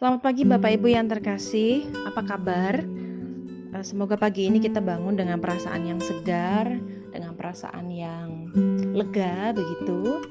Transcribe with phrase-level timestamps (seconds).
[0.00, 2.80] Selamat pagi Bapak Ibu yang terkasih, apa kabar?
[3.76, 6.72] Eh, semoga pagi ini kita bangun dengan perasaan yang segar,
[7.12, 8.48] dengan perasaan yang
[8.96, 10.24] lega begitu.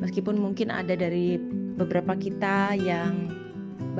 [0.00, 1.36] Meskipun mungkin ada dari
[1.76, 3.28] beberapa kita yang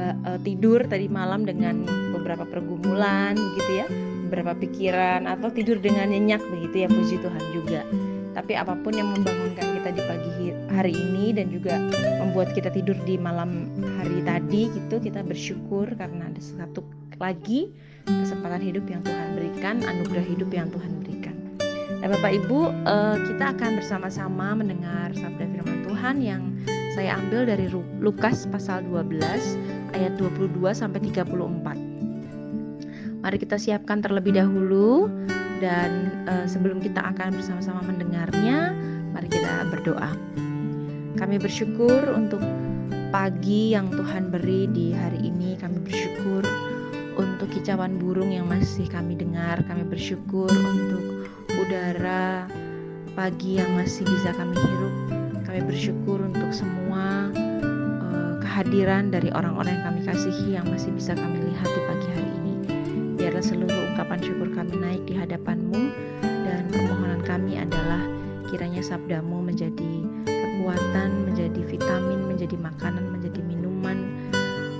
[0.01, 1.85] uh, tidur tadi malam dengan
[2.17, 3.87] beberapa pergumulan gitu ya,
[4.25, 7.85] beberapa pikiran atau tidur dengan nyenyak begitu ya puji Tuhan juga.
[8.33, 10.37] Tapi apa pun yang membangunkan kita di pagi
[10.76, 11.81] hari ini dan juga
[12.21, 13.65] membuat kita tidur di malam
[13.96, 16.84] hari tadi gitu, kita bersyukur karena ada satu
[17.16, 17.72] lagi
[18.05, 21.32] kesempatan hidup yang Tuhan berikan, anugerah hidup yang Tuhan berikan.
[22.05, 26.42] Nah, Bapak Ibu, eh, kita akan bersama-sama mendengar sabda firman Tuhan yang
[26.92, 27.64] saya ambil dari
[28.05, 29.56] Lukas pasal 12
[29.97, 31.80] ayat 22 sampai 34.
[33.24, 35.08] Mari kita siapkan terlebih dahulu
[35.60, 38.72] dan uh, sebelum kita akan bersama-sama mendengarnya,
[39.10, 40.10] mari kita berdoa.
[41.19, 42.41] Kami bersyukur untuk
[43.10, 45.59] pagi yang Tuhan beri di hari ini.
[45.59, 46.46] Kami bersyukur
[47.19, 49.61] untuk kicauan burung yang masih kami dengar.
[49.66, 51.27] Kami bersyukur untuk
[51.58, 52.47] udara
[53.19, 54.94] pagi yang masih bisa kami hirup.
[55.44, 61.42] Kami bersyukur untuk semua uh, kehadiran dari orang-orang yang kami kasihi yang masih bisa kami
[61.42, 62.55] lihat di pagi hari ini.
[63.19, 65.83] Biarlah seluruh ungkapan syukur kami naik di hadapan-Mu
[66.22, 68.19] dan permohonan kami adalah
[68.51, 74.11] kiranya sabdamu menjadi kekuatan, menjadi vitamin, menjadi makanan, menjadi minuman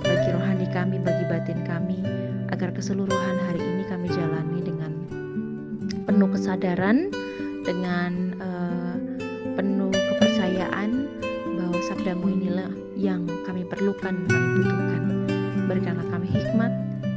[0.03, 2.03] bagi rohani kami, bagi batin kami,
[2.51, 4.91] agar keseluruhan hari ini kami jalani dengan
[6.03, 7.07] penuh kesadaran,
[7.63, 8.95] dengan uh,
[9.55, 11.07] penuh kepercayaan
[11.55, 15.03] bahwa sabdamu inilah yang kami perlukan, kami butuhkan.
[15.71, 16.71] Berikanlah kami hikmat,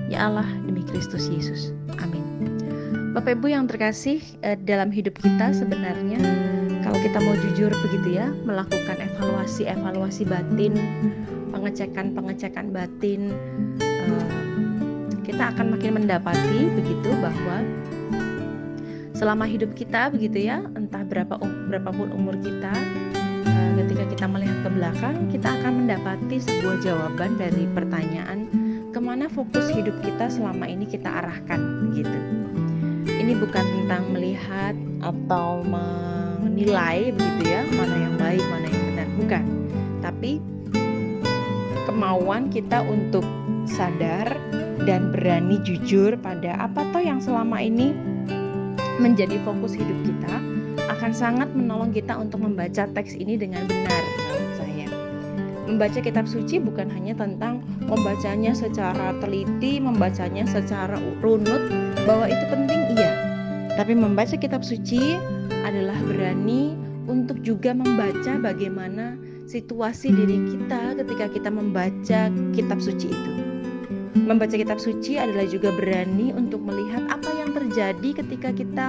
[0.07, 1.75] ya Allah, demi Kristus Yesus.
[3.15, 6.19] Bapak Ibu yang terkasih, eh, dalam hidup kita sebenarnya
[6.83, 10.75] kalau kita mau jujur begitu ya, melakukan evaluasi-evaluasi batin,
[11.55, 13.31] pengecekan-pengecekan batin,
[13.79, 14.35] eh,
[15.23, 17.62] kita akan makin mendapati begitu bahwa
[19.15, 22.75] selama hidup kita begitu ya, entah berapa um, berapapun umur kita,
[23.46, 28.51] eh, ketika kita melihat ke belakang, kita akan mendapati sebuah jawaban dari pertanyaan
[28.91, 32.45] ke mana fokus hidup kita selama ini kita arahkan gitu.
[33.05, 39.09] Ini bukan tentang melihat atau menilai begitu ya mana yang baik mana yang benar.
[39.20, 39.45] Bukan,
[40.01, 40.31] tapi
[41.85, 43.25] kemauan kita untuk
[43.69, 44.37] sadar
[44.85, 47.97] dan berani jujur pada apa toh yang selama ini
[49.01, 50.35] menjadi fokus hidup kita
[50.91, 54.23] akan sangat menolong kita untuk membaca teks ini dengan benar
[55.64, 61.61] membaca kitab suci bukan hanya tentang membacanya secara teliti, membacanya secara runut,
[62.05, 63.13] bahwa itu penting iya.
[63.75, 65.19] Tapi membaca kitab suci
[65.67, 66.77] adalah berani
[67.11, 73.33] untuk juga membaca bagaimana situasi diri kita ketika kita membaca kitab suci itu.
[74.25, 78.86] Membaca kitab suci adalah juga berani untuk melihat apa yang terjadi ketika kita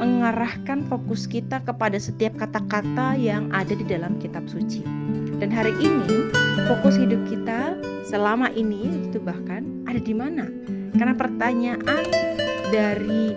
[0.00, 4.80] mengarahkan fokus kita kepada setiap kata-kata yang ada di dalam kitab suci.
[5.40, 6.28] Dan hari ini
[6.68, 7.72] fokus hidup kita
[8.04, 10.44] selama ini itu bahkan ada di mana?
[11.00, 12.04] Karena pertanyaan
[12.68, 13.32] dari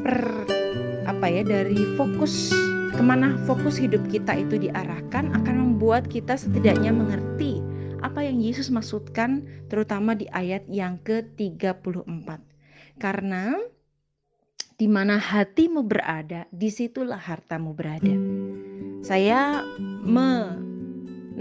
[0.00, 0.48] per
[1.04, 2.48] apa ya dari fokus
[2.96, 7.60] ke mana fokus hidup kita itu diarahkan akan membuat kita setidaknya mengerti
[8.00, 12.40] apa yang Yesus maksudkan terutama di ayat yang ke-34.
[12.96, 13.52] Karena
[14.80, 18.16] di mana hatimu berada, di situlah hartamu berada.
[19.04, 19.60] Saya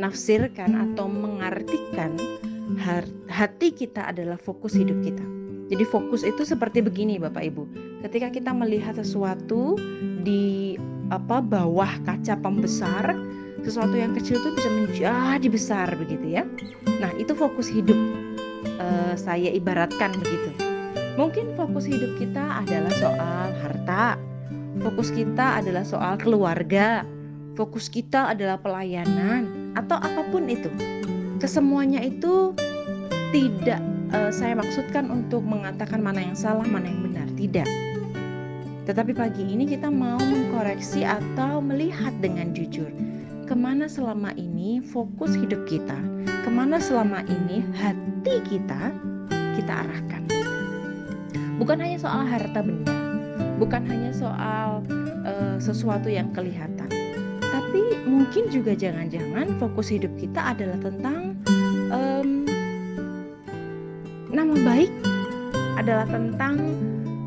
[0.02, 2.18] menafsirkan atau mengartikan
[3.30, 5.22] hati kita adalah fokus hidup kita.
[5.70, 7.64] Jadi fokus itu seperti begini Bapak Ibu.
[8.02, 9.78] Ketika kita melihat sesuatu
[10.26, 10.74] di
[11.14, 13.14] apa bawah kaca pembesar,
[13.62, 16.50] sesuatu yang kecil itu bisa menjadi besar begitu ya.
[16.98, 17.96] Nah, itu fokus hidup.
[18.82, 20.50] Uh, saya ibaratkan begitu.
[21.14, 24.18] Mungkin fokus hidup kita adalah soal harta,
[24.82, 27.06] fokus kita adalah soal keluarga,
[27.54, 30.70] fokus kita adalah pelayanan, atau apa pun itu.
[31.42, 32.54] Kesemuanya itu
[33.34, 33.82] tidak
[34.14, 37.68] uh, saya maksudkan untuk mengatakan mana yang salah, mana yang benar, tidak.
[38.86, 42.90] Tetapi pagi ini kita mau mengkoreksi atau melihat dengan jujur
[43.46, 48.92] ke mana selama ini fokus hidup kita, ke mana selama ini hati kita
[49.60, 50.22] kita arahkan
[51.62, 52.98] bukan hanya soal harta benda,
[53.62, 54.82] bukan hanya soal
[55.22, 56.90] uh, sesuatu yang kelihatan,
[57.72, 61.40] tapi mungkin juga jangan-jangan fokus hidup kita adalah tentang
[61.88, 62.44] um,
[64.28, 64.92] nama baik,
[65.80, 66.60] adalah tentang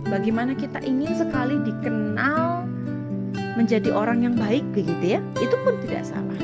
[0.05, 2.69] bagaimana kita ingin sekali dikenal
[3.57, 6.41] menjadi orang yang baik begitu ya, itu pun tidak salah.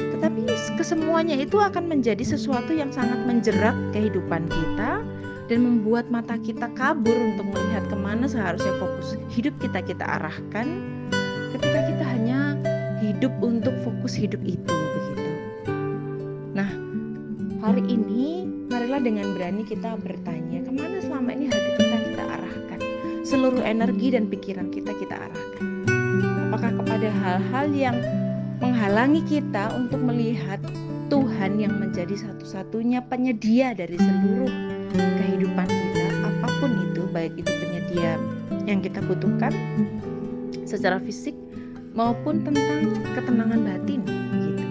[0.00, 0.48] Tetapi
[0.80, 5.04] kesemuanya itu akan menjadi sesuatu yang sangat menjerat kehidupan kita
[5.52, 10.80] dan membuat mata kita kabur untuk melihat ke mana seharusnya fokus hidup kita kita arahkan
[11.52, 12.41] ketika kita hanya
[13.02, 15.30] hidup untuk fokus hidup itu begitu.
[16.54, 16.70] Nah,
[17.58, 22.80] hari ini marilah dengan berani kita bertanya ke mana selama ini hati kita kita arahkan
[23.26, 25.72] seluruh energi dan pikiran kita kita arahkan
[26.52, 27.96] apakah kepada hal-hal yang
[28.60, 30.60] menghalangi kita untuk melihat
[31.08, 34.52] Tuhan yang menjadi satu-satunya penyedia dari seluruh
[34.92, 38.20] kehidupan kita, apa pun itu, baik itu penyedia
[38.68, 39.52] yang kita butuhkan
[40.68, 41.32] secara fisik
[41.92, 44.64] maupun tentang ketenangan batin gitu.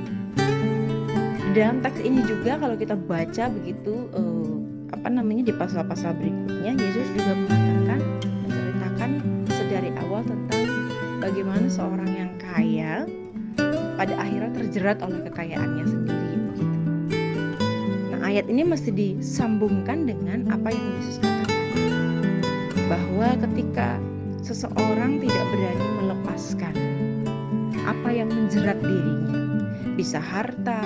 [1.51, 4.53] Dalam teks ini juga kalau kita baca begitu eh,
[4.95, 7.99] apa namanya di pasal-pasal berikutnya Yesus juga mengatakan
[8.45, 9.11] menceritakan
[9.49, 10.63] sedari awal tentang
[11.21, 13.05] bagaimana seorang yang kaya
[13.99, 16.77] pada akhirnya terjerat oleh kekayaannya sendiri begitu.
[18.09, 21.67] Nah, ayat ini mesti disambungkan dengan apa yang Yesus katakan
[22.89, 24.01] bahwa ketika
[24.41, 26.75] seseorang tidak berani melepaskan
[27.85, 29.65] apa yang menjerat dirinya,
[29.97, 30.81] bisa harta,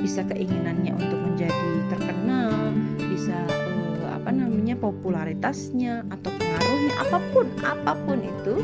[0.00, 2.52] bisa keinginannya untuk menjadi terkenal,
[2.96, 8.54] bisa uh, apa namanya popularitasnya atau pengaruhnya apa pun apa pun itu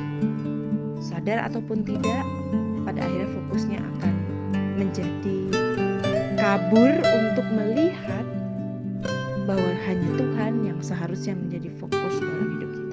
[1.00, 2.25] sadar ataupun tidak
[2.85, 4.14] pada akhirnya fokusnya akan
[4.76, 5.38] menjadi
[6.37, 8.26] kabur untuk melihat
[9.44, 12.83] bahwa hanya Tuhan yang seharusnya menjadi fokus dalam hidup kita.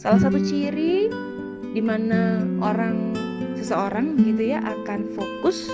[0.00, 1.12] Salah satu ciri
[1.76, 3.12] di mana orang
[3.52, 5.68] seseorang gitu ya akan fokus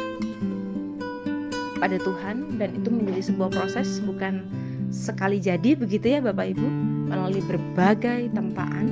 [1.78, 4.42] pada Tuhan dan itu menjadi sebuah proses bukan
[4.90, 6.66] sekali jadi begitu ya Bapak Ibu
[7.06, 8.90] melalui berbagai tempaan.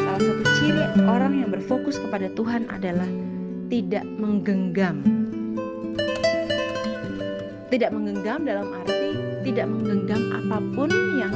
[0.00, 3.10] Salah satu ciri orang yang berfokus kepada Tuhan adalah
[3.68, 5.04] tidak menggenggam.
[7.68, 9.12] Tidak menggenggam dalam arti
[9.44, 10.88] tidak menggenggam apa pun
[11.20, 11.34] yang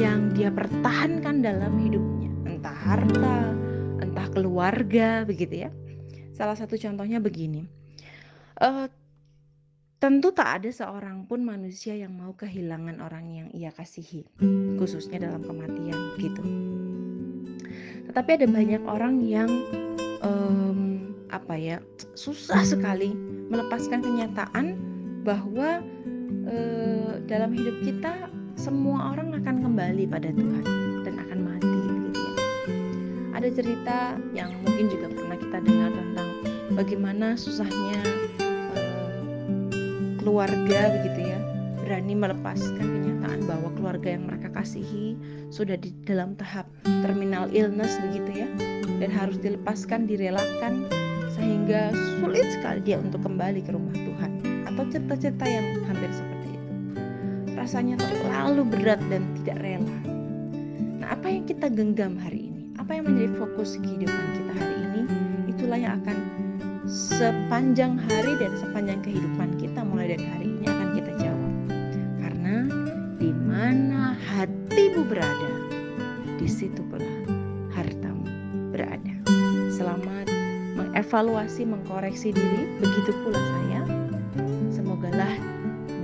[0.00, 2.13] yang dia pertahankan dalam entah
[2.84, 3.56] harta,
[4.04, 5.70] entah keluarga, begitu ya.
[6.36, 7.64] Salah satu contohnya begini,
[8.60, 8.86] uh,
[9.96, 14.28] tentu tak ada seorang pun manusia yang mau kehilangan orang yang ia kasihi,
[14.76, 16.44] khususnya dalam kematian, gitu.
[18.12, 19.48] Tetapi ada banyak orang yang
[20.20, 21.76] um, apa ya
[22.14, 23.16] susah sekali
[23.50, 24.78] melepaskan kenyataan
[25.26, 25.82] bahwa
[26.46, 26.56] e,
[27.26, 30.83] dalam hidup kita semua orang akan kembali pada Tuhan
[33.34, 36.28] Ada cerita yang mungkin juga pernah kita dengar tentang
[36.78, 37.98] bagaimana susahnya
[38.38, 38.82] e,
[40.22, 41.38] keluarga begitu ya
[41.82, 45.18] berani melepaskan kenyataan bahwa keluarga yang mereka kasihi
[45.50, 46.70] sudah di dalam tahap
[47.02, 48.48] terminal illness begitu ya
[49.02, 50.86] dan harus dilepaskan direlakan
[51.34, 51.90] sehingga
[52.22, 54.30] sulit sekali dia untuk kembali ke rumah Tuhan.
[54.70, 56.70] Atau cerita-cerita yang hampir seperti itu.
[57.58, 59.98] Rasanya terlalu berat dan tidak rela.
[61.02, 62.43] Nah apa yang kita genggam hari
[62.84, 65.02] apa yang menjadi fokus kehidupan kita hari ini?
[65.48, 66.16] Itulah yang akan
[66.84, 71.52] sepanjang hari dan sepanjang kehidupan kita mulai dari hari ini akan kita jawab.
[72.20, 72.56] Karena
[73.16, 75.52] di mana hatimu berada
[76.36, 77.08] di situ pula
[77.72, 78.28] hartamu
[78.68, 79.16] berada.
[79.72, 80.28] Selamat
[80.76, 83.80] mengevaluasi, mengkoreksi diri, begitu pula saya.
[84.68, 85.32] Semogalah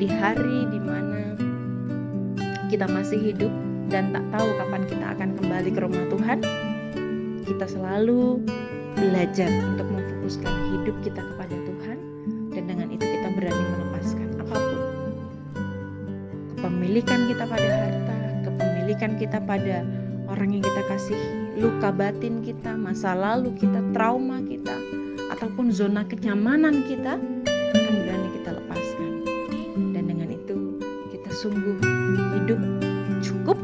[0.01, 1.37] di hari di mana
[2.73, 3.53] kita masih hidup
[3.93, 6.41] dan tak tahu kapan kita akan kembali ke rumah Tuhan,
[7.51, 8.39] kita selalu
[8.95, 11.99] belajar untuk memfokuskan hidup kita kepada Tuhan
[12.55, 14.81] dan dengan itu kita berani melepaskan apa pun.
[16.55, 19.83] Kepemilikan kita pada harta, kepemilikan kita pada
[20.31, 24.79] orang yang kita kasihi, luka batin kita, masa lalu kita, trauma kita,
[25.35, 27.19] ataupun zona kenyamanan kita
[27.75, 29.13] akan berani kita lepaskan.
[29.91, 30.79] Dan dengan itu
[31.11, 31.83] kita sungguh
[32.39, 32.63] hidup
[33.19, 33.59] cukup,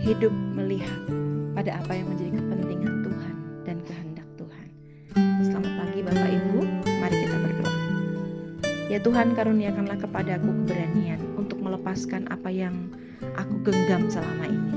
[0.00, 0.32] hidup
[8.92, 12.92] Ya Tuhan karuniakanlah kepadaku keberanian untuk melepaskan apa yang
[13.40, 14.72] aku genggam selama ini.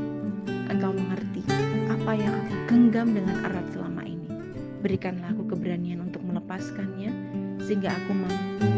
[0.72, 1.43] Engkau mengerti
[1.91, 4.31] apa yang aku genggam dengan erat selama ini.
[4.79, 7.12] Berikanlah aku keberanian untuk melepaskannya,
[7.60, 8.72] sehingga aku mampu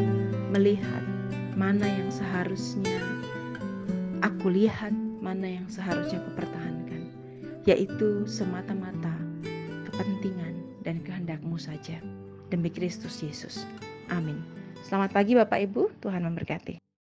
[0.58, 1.06] melihat
[1.54, 2.98] mana yang seharusnya
[4.26, 4.90] aku lihat,
[5.22, 7.14] mana yang seharusnya aku pertahankan,
[7.70, 9.14] yaitu semata-mata
[9.86, 12.02] kepentingan dan kehendakmu saja.
[12.50, 13.70] Demi Kristus Yesus.
[14.10, 14.57] Amin.
[14.86, 16.87] Selamat pagi Bapak Ibu, Tuhan memberkati.